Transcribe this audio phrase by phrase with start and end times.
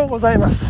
[0.00, 0.64] ようございます。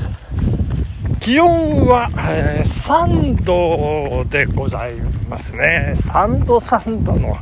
[1.20, 4.94] 気温は、えー、3度でござい
[5.28, 5.92] ますね。
[5.94, 7.36] 3度3度の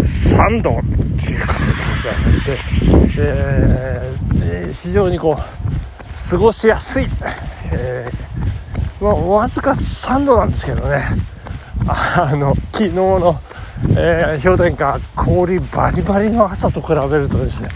[0.00, 0.74] 3度っ
[1.22, 7.06] ていうことでございまして、えー、非常にこう過ごしやすい、
[7.70, 11.04] えー、まあ、わずか3度なんですけどね。
[11.86, 13.38] あの昨日の、
[13.96, 17.68] えー、氷点下氷バリバリの朝と比べるとですね、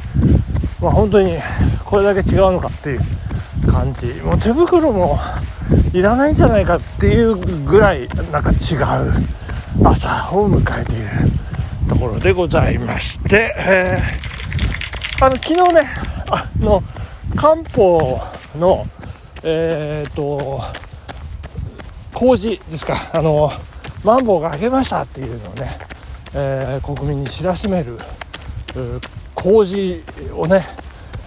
[0.81, 1.37] まあ、本当に
[1.85, 3.01] これだけ違うのかっていう
[3.71, 4.07] 感じ。
[4.23, 5.19] もう手袋も
[5.93, 9.39] いらないんじゃないかっていうぐらいなんか違う
[9.85, 11.09] 朝を迎えている
[11.89, 15.89] ところでございまして、えー、あの昨日ね
[16.31, 16.83] あの
[17.37, 18.21] 漢方
[18.59, 18.87] の
[19.43, 20.61] えっ、ー、と
[22.15, 23.51] 麹ですかあの
[24.05, 25.79] マンボウが明けましたっていうのをね、
[26.35, 27.99] えー、国民に知らしめる
[29.35, 30.03] 麹
[30.35, 30.67] をね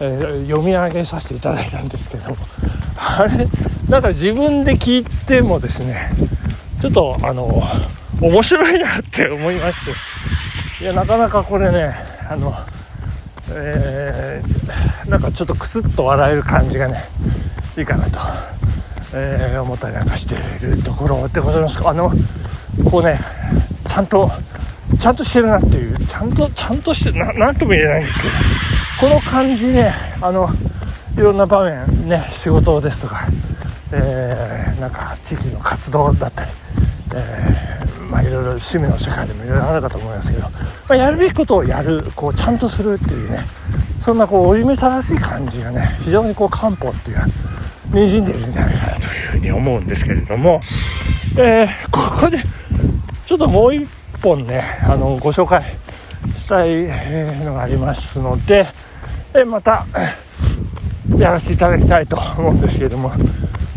[0.01, 2.35] え、読み上げさせていただいたんですけど。
[2.97, 3.47] あれ？
[3.87, 6.11] なんか自分で聞いてもですね
[6.81, 7.61] ちょっとあの
[8.21, 10.83] 面白いなって思いまして。
[10.83, 11.93] いやなかなかこれね
[12.29, 12.55] あの
[13.51, 17.03] えー、なんかちょっとクスッと笑える感じがね
[17.77, 18.17] いいかなと、
[19.13, 21.85] えー、思ったりなんかしているところでございます。
[21.85, 22.11] あの
[22.89, 23.19] こうね
[23.87, 24.31] ちゃんと
[24.99, 28.33] ちゃんとしてるなっていうちゃんとちゃんとしてななんとも言えないんですけど。
[29.01, 30.47] この感じねあの
[31.17, 33.27] いろんな場面ね仕事ですとか、
[33.91, 36.51] えー、なんか地域の活動だったり、
[37.15, 40.51] えー、まあ、いろいろ趣味の世界でもいろいろあるかと思いますけど、ま
[40.89, 43.39] あ、やるべきことをやるこうちゃんとするっていうね
[43.99, 47.27] そんなこう折り目正しい感じがね非常にこう漢方っていうのは
[47.95, 50.61] にじんでいるんじゃないかなというふうに思うんですけれども、
[51.39, 52.43] えー、ここで
[53.25, 53.89] ちょっともう一
[54.21, 55.75] 本ねあのご紹介
[56.37, 56.85] したい
[57.43, 58.67] のがありますので、
[59.33, 59.85] えまた
[61.17, 63.11] やらせていただきたいと思うんですけれども。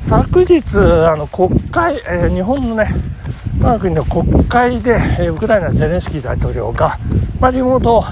[0.05, 0.61] 昨日
[1.09, 2.95] あの国会、えー、日本のね
[3.59, 6.99] 我が国の国会で、えウクライナゼレンスキー大統領が、
[7.41, 8.05] まあ、リモート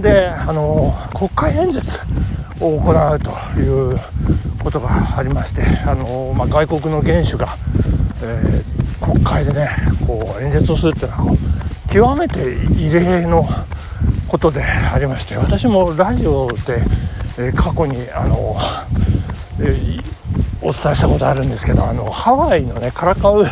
[0.00, 1.98] であの国会演説
[2.60, 3.98] を行うという
[4.62, 7.56] ことがありましてあの、まあ、外国の元首が、
[8.22, 9.70] えー、国会でね
[10.06, 13.48] こう演説をするっていうのはこう極めて異例の
[14.32, 16.82] ことでありまして私もラジオで、
[17.38, 18.56] え、過去にあの、
[19.60, 20.00] え、
[20.62, 23.44] お伝えしたことあるんですけどあのハワイのねカラカウ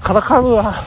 [0.00, 0.84] カラカウア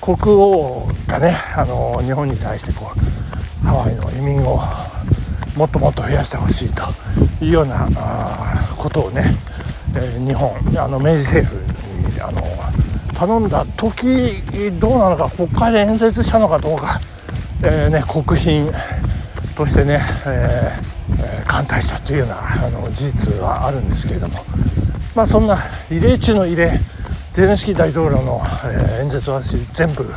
[0.00, 4.60] 国王がねあの日本に対してこうハワイの移民を
[5.56, 6.84] もっともっと増やしてほしいと
[7.44, 9.34] いうようなあことをね、
[9.96, 11.56] え、日本あの明治政府
[12.14, 12.40] にあの
[13.12, 14.40] 頼んだ時
[14.78, 17.00] どうなのか国会で演説したのかどうか
[17.64, 18.72] えーね、国賓
[19.54, 24.44] としてね、えー、歓待したというようなあの事実はあるんですけれども、
[25.14, 25.58] まあ、そんな
[25.88, 26.80] 異例中の異例
[27.34, 30.12] ゼレンスキー大統領の、えー、演説は私全部、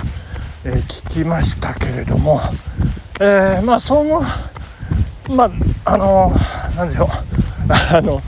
[0.64, 2.42] えー、聞きましたけれども、
[3.20, 4.22] えー、まあその
[5.30, 5.46] ま
[5.86, 6.34] ああの
[6.76, 7.10] なんでしょう。
[7.70, 8.22] あの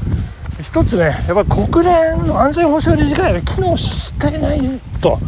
[0.62, 4.62] 一つねやっぱり国連の安全保障理事会が機能していない
[5.02, 5.20] と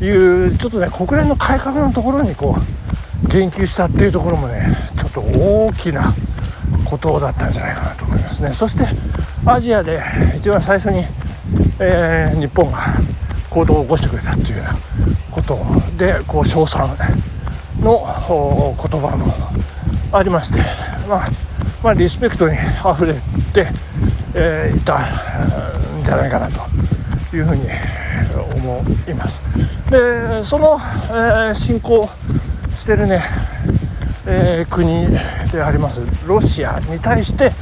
[0.00, 2.79] いうちょっとね国連の改革のところにこう
[3.28, 6.14] 言及したっていうところもねちょっと大きな
[6.84, 8.52] ことだったんじゃないかなと思いますね。
[8.54, 8.86] そして
[9.44, 10.00] アジアで
[10.36, 11.04] 一番最初に、
[11.78, 12.78] えー、日本が
[13.48, 14.76] 行動を起こしてくれたっていうような
[15.30, 15.58] こと
[15.96, 16.88] でこう称賛
[17.80, 18.06] の
[18.90, 19.32] 言葉も
[20.12, 20.58] ありまして、
[21.08, 21.28] まあ、
[21.82, 23.14] まあ、リスペクトにあふれ
[23.52, 23.68] て、
[24.34, 27.68] えー、いたんじゃないかなというふうに
[28.56, 29.40] 思います。
[29.90, 32.08] でその、えー、進行
[32.90, 33.22] してるね、
[34.26, 35.06] えー、国
[35.52, 37.52] でありますロシアに対して、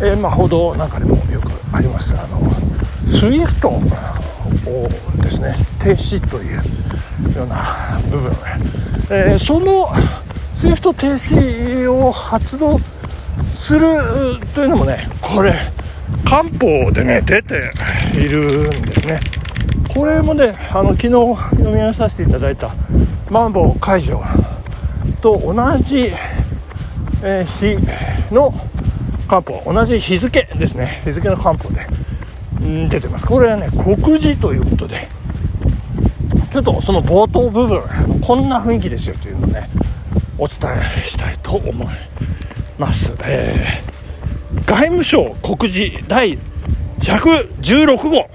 [0.00, 2.12] えー、まあ、報道なんかでもよくあります。
[2.14, 2.40] あの
[3.06, 4.88] SWIFT を
[5.22, 6.56] ですね停止という
[7.36, 8.32] ような部分、
[9.10, 9.86] えー、その
[10.56, 12.80] SWIFT 停止を発動
[13.54, 13.80] する
[14.52, 15.54] というのもねこれ
[16.24, 17.70] 漢方でね出て
[18.16, 19.20] いるんですね。
[19.94, 22.74] これもねあの昨日読み上げさせていただいた
[23.30, 24.20] マンボウ解除
[25.22, 25.54] と同
[25.86, 26.10] じ、
[27.20, 27.78] 日
[28.34, 28.52] の
[29.28, 29.72] 漢方。
[29.72, 31.00] 同じ日付ですね。
[31.04, 31.86] 日付の漢方で
[32.88, 33.24] 出てます。
[33.24, 35.08] これはね告示ということで
[36.52, 37.82] ちょっとその冒頭部分
[38.20, 39.70] こんな雰囲気ですよというのをね
[40.38, 40.70] お伝
[41.04, 41.86] えしたいと思い
[42.78, 46.38] ます、えー、外務省告示第
[47.00, 48.28] 116号。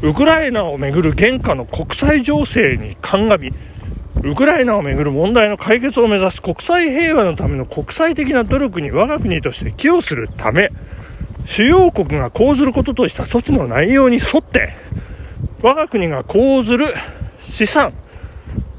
[0.00, 3.52] ウクライナをめぐる現下の国際情勢に鑑み
[4.24, 10.70] ウクライナをめぐる問題の解決を目指す国際平和のための国際的な努力に我が国として寄与するため、
[11.46, 14.74] 主要国が講ずることとした措置の内容に沿って、
[15.62, 16.94] 我が国が講ずる
[17.40, 17.92] 資産、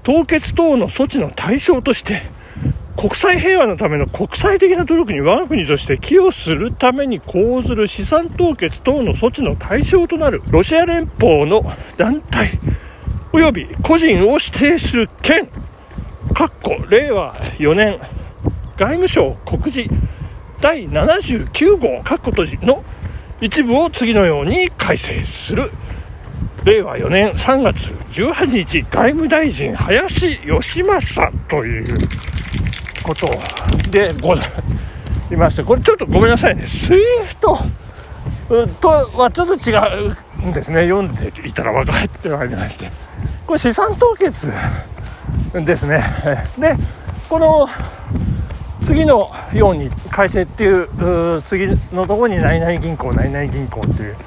[0.04, 2.22] 凍結等の措置の対象として、
[2.98, 11.64] 国際平和のための国際的な努力に我が国として寄与するために講ずる資産凍結等の措置の対象となるロシア連邦の
[11.96, 12.60] 団体
[13.32, 15.50] 及び個人を指定する件、
[16.34, 18.00] 括弧令和4年
[18.78, 19.90] 外務省告示。
[20.62, 22.84] 第79号括弧閉じの
[23.40, 25.72] 一部を次のように改正する。
[26.66, 31.86] 令和4年3月18日外務大臣林芳正という
[33.04, 33.28] こと
[33.90, 34.44] でござ
[35.32, 37.58] いまして、これちょっとごめんなさいね、 SWIFT
[38.82, 39.76] とはちょっと違
[40.42, 42.92] うんですね、読んでいたら分かってまいりまして、
[43.46, 44.48] これ資産凍結
[45.54, 46.04] ですね。
[46.58, 46.76] で、
[47.30, 47.68] この
[48.86, 54.18] 次のように改正っていう次のところに何々銀行、何々銀行っていう、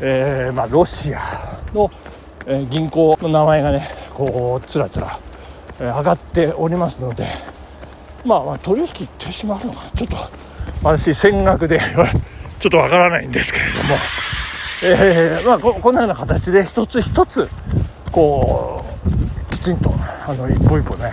[0.00, 1.90] えー、まあ、ロシアの、
[2.46, 5.18] えー、銀行の名前がね、こうつらつら、
[5.80, 7.26] えー、上がっておりますので、
[8.24, 10.16] まあ、まあ取引停止もあるのかちょっと
[10.82, 11.78] 私戦額で
[12.66, 13.96] ちょっとわからないんですけれども、
[14.82, 17.48] えー、まあここのような形で一つ一つ
[18.10, 18.84] こ
[19.50, 19.94] うきちんと
[20.26, 21.12] あの一歩一歩ね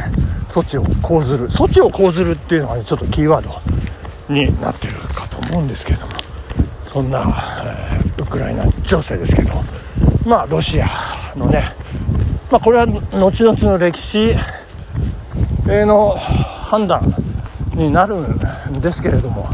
[0.50, 1.50] 措置を講ずる。
[1.50, 3.46] 措置を講ずるっていうのが、ね、ちょっとキーワー
[4.28, 6.14] ドになってるかと思うんですけれども。
[6.92, 7.20] そんな、
[7.64, 9.62] えー、ウクライナ情勢ですけど。
[10.26, 10.88] まあロシア
[11.36, 11.76] のね
[12.50, 14.36] まあこれは後々の歴史
[15.68, 17.14] の判断
[17.76, 18.40] になるん
[18.82, 19.48] ですけれども、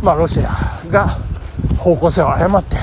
[0.00, 1.25] まあ、ロシアが
[1.78, 2.76] 方向性を誤って、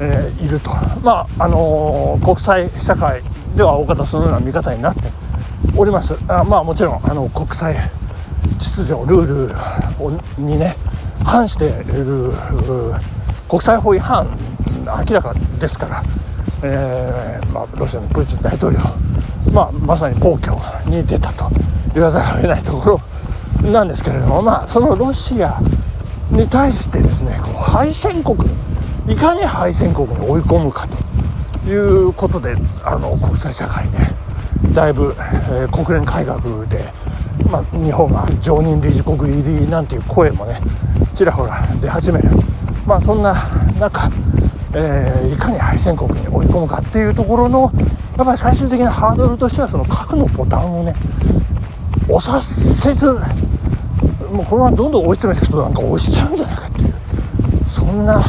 [0.00, 0.70] えー、いると、
[1.02, 3.22] まああのー、国際社会
[3.56, 5.02] では大方そのような見方になって
[5.76, 6.16] おります。
[6.28, 7.74] あまあもちろんあの国際
[8.58, 10.76] 秩序ルールにね
[11.24, 12.32] 反している
[13.48, 14.26] 国際法違反
[14.84, 16.02] 明らかですから、
[16.62, 18.78] えーまあ、ロシアのプーチン大統領、
[19.52, 20.56] まあ、まさに暴挙
[20.86, 21.50] に出たと
[21.94, 23.00] 言わざるを得ないとこ
[23.62, 25.60] ろなんですけれども、まあ、そのロシア
[26.30, 28.38] に対してですねこう敗戦国
[29.08, 30.86] いかに敗戦国に追い込むか
[31.64, 32.54] ということで
[32.84, 34.14] あの国際社会ね
[34.72, 36.92] だいぶ、えー、国連改革で、
[37.50, 40.60] まあ、日本が常任理事国入りなんていう声もね
[41.14, 42.30] ちらほら出始める、
[42.86, 43.34] まあ、そんな
[43.78, 44.10] 中、
[44.74, 47.72] えー、いかに敗戦国に追い込むかっていうところの
[48.16, 50.94] やっぱり最終的なハードルとしてはその核のボタンをね
[52.08, 53.16] 押させず
[54.30, 56.94] もうこのままどんどん追い詰めていくとなんか押しちゃうんじゃないかっていう
[57.68, 58.22] そんな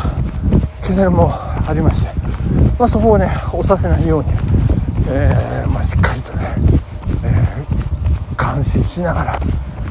[0.81, 2.11] 懸念もありまして、
[2.79, 4.29] まあ、そこをね押させないように、
[5.07, 6.55] えー、まあ、しっかりとね、
[7.23, 9.39] えー、監視しなが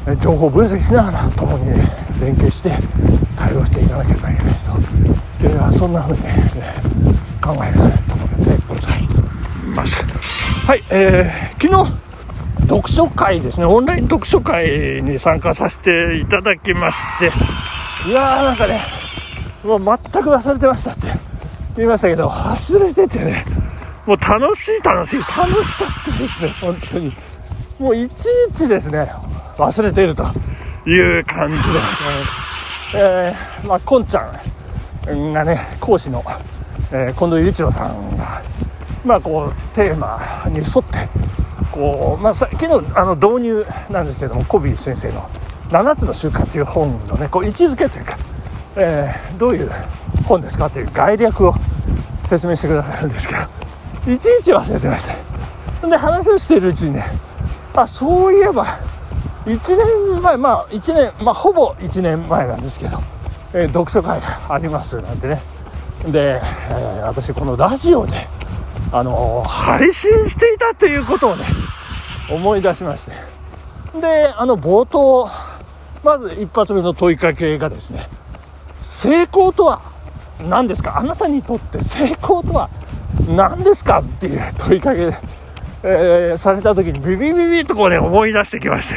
[0.05, 1.75] ら情報分析しながら共に、ね、
[2.19, 2.71] 連携して
[3.37, 4.55] 対応していかなければいけない
[5.39, 6.29] というそんなふうに、ね、
[7.41, 7.77] 考える
[8.07, 9.07] ところでござい
[9.73, 10.03] ます。
[10.67, 12.10] はい、えー、昨日
[12.71, 17.25] 読書会ですね、オンライン読書会に参加させていただきまして、
[18.09, 18.81] いやーなんかね、
[19.63, 21.07] もう全く忘れてましたって
[21.75, 23.45] 言いましたけど、忘れててね、
[24.05, 27.13] もう楽しい楽しい、楽しかったですね、本当に。
[27.77, 29.11] もういちいちですね、
[29.57, 30.23] 忘れていると。
[30.87, 31.79] いう感じで、
[32.95, 34.31] えー、まあ、こんちゃ
[35.05, 36.23] んがね、講師の、
[36.91, 38.41] えー、近藤雄一郎さんが、
[39.05, 41.20] まあ、こう、テーマに沿って、
[41.81, 45.27] こう、まあ、昨日あの導入なんですけどもコビー先生の
[45.69, 48.17] 「7つの習慣」という本のねこう位置づけというか、
[48.75, 49.71] えー、どういう
[50.25, 51.55] 本ですかという概略を
[52.29, 53.33] 説明してくださるんですけ
[54.05, 55.07] どいちいち忘れてまし
[55.81, 55.87] た。
[55.87, 57.03] で話をしているうちにね
[57.75, 58.63] あそういえば
[59.45, 59.75] 1
[60.13, 63.01] 年前まあ1年まあほぼ1年前なんですけど、
[63.53, 65.41] えー、読書会がありますなんてね。
[66.05, 68.27] で、えー、私このラジオで
[68.91, 71.45] あの配信していたっていうことをね
[72.33, 73.11] 思い出しまして。
[73.99, 75.29] であの冒頭
[76.03, 78.07] まず一発目の問いかけがですね
[78.83, 79.81] 成功とは
[80.47, 80.97] 何ですか？
[80.97, 82.69] あなたにとって成功とは
[83.27, 83.99] 何ですか？
[83.99, 85.17] っていう問いかけで、
[85.83, 88.95] えー、された時にビビビビッとこうね思い出してきまして。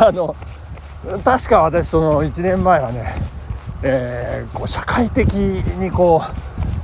[0.00, 0.34] あの
[1.24, 3.14] 確か私その1年前はね、
[3.82, 6.22] えー、こう社会的にこ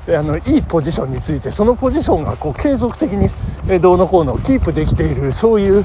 [0.07, 3.31] うあのいいポジションについてそのポジションがこう継続的に
[3.81, 5.85] どうのこうのキープできているそういう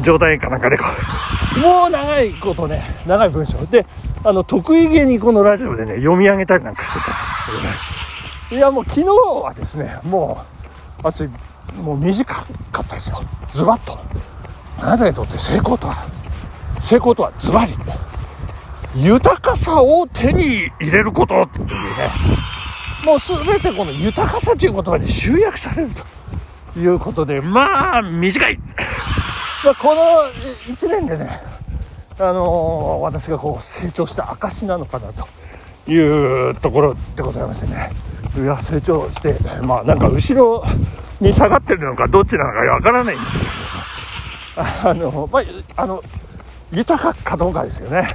[0.00, 0.84] 状態かなんかでこ
[1.56, 1.60] う。
[1.60, 3.58] もう長いことね長い文章。
[3.66, 3.86] で
[4.24, 7.00] あの得意げにこのラジオでね読み上げたりなんかして
[8.50, 8.54] た。
[8.54, 10.44] いやもう昨日はですねも
[11.00, 11.28] う私
[11.82, 12.44] もう短か
[12.82, 13.20] ったですよ。
[13.52, 13.98] ズバッと。
[14.78, 16.06] あなたにとって成功とは
[16.78, 17.74] 成功とはズバリ。
[18.94, 20.44] 豊かさを手に
[20.78, 22.10] 入れることっていうね。
[23.04, 26.04] もう全てこの豊かさという言葉に集約されると。
[26.76, 28.58] いうことでまあ短い、
[29.64, 30.02] まあ、この
[30.74, 31.28] 1年でね
[32.18, 35.26] あのー、私がこう成長した証なのかなと
[35.90, 37.90] いうところでございましてね。
[38.36, 40.64] いや成長してまあなんか後ろ
[41.20, 43.50] に下がってるのかどっちなのかわからないんですけど
[44.90, 46.02] あのまああの
[46.72, 48.08] 豊かかどうかですよね。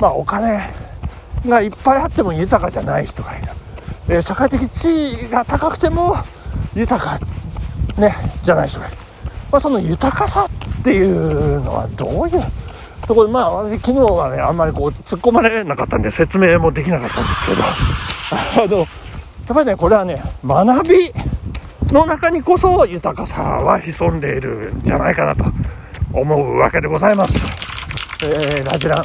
[0.00, 0.70] まあお金
[1.46, 3.48] がいっぱいあっても豊かじゃない人がいる、
[4.08, 6.16] えー、社会的地位が高くても
[6.74, 7.18] 豊か
[7.96, 8.96] ねじゃない人がいる、
[9.50, 10.48] まあ、その豊かさ
[10.80, 12.42] っていうのはどういう
[13.06, 17.62] ところでまあ私昨日はねあんまりこう突っ込まれなかったんで説明もできなかったんですけど
[18.62, 18.86] あのやっ
[19.48, 21.12] ぱりねこれはね学び
[21.92, 25.44] の中にこそ豊かさは潜んでいるんじゃないかなと
[26.12, 27.36] 思うわけでございます。
[28.24, 29.04] えー、ラジラン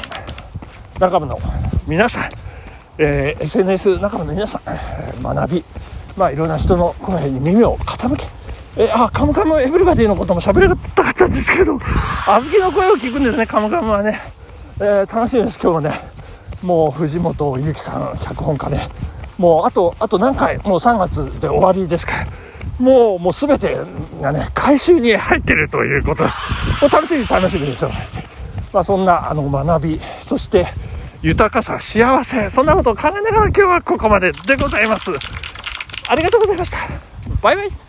[1.00, 1.39] 仲間の
[1.88, 2.32] 皆さん、
[2.98, 5.65] えー、SNS 仲間の皆さん、えー、学び、
[6.15, 8.25] まあ、いろんな人の声に耳を傾け、
[8.79, 11.79] え、あカムカムエブリバディのことも喋りたかったんですけど
[12.25, 14.19] 小豆の声を聞くんですねカムカムはね、
[14.79, 16.17] えー、楽しいです今日もね。
[16.62, 18.88] もう藤本由紀さん脚本家ね
[19.38, 22.27] もうあとあと何回もう3月で終わりですから。
[22.79, 23.75] もうもう全て
[24.22, 26.24] がね回収に入ってるということ。
[26.24, 26.29] も
[26.84, 27.91] う楽しみ楽しみでしょう。
[28.74, 30.67] まあ、そんなあの学びそして
[31.22, 35.12] 豊かさ幸せそんなことを考えながら今日はここまででございます。
[36.07, 36.77] ありがとうございました。
[37.41, 37.87] バイバイ。